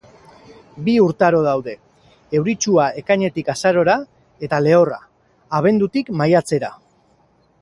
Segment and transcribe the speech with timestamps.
[0.87, 1.75] Bi urtaro daude:
[2.39, 3.99] euritsua ekainetik azarora,
[4.49, 5.01] eta lehorra,
[5.61, 6.77] abendutik maiatzera.